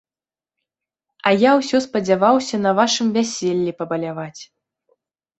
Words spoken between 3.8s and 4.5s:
пабаляваць.